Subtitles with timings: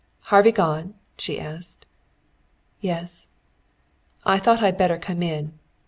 [0.33, 1.85] "Harvey gone?" she asked.
[2.79, 3.27] "Yes."
[4.25, 5.59] "I thought I'd better come in.